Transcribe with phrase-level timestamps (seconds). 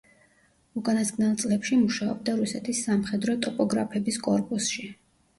[0.79, 4.87] უკანასკნელ წლებში მუშაობდა რუსეთის სამხედრო ტოპოგრაფების კორპუსში.